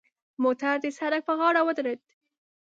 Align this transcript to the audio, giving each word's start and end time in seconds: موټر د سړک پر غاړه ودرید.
موټر 0.43 0.75
د 0.81 0.85
سړک 0.97 1.21
پر 1.27 1.35
غاړه 1.39 1.61
ودرید. 1.63 1.99